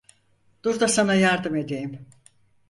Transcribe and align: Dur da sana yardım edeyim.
Dur 0.63 0.79
da 0.79 0.87
sana 0.87 1.13
yardım 1.13 1.55
edeyim. 1.55 2.05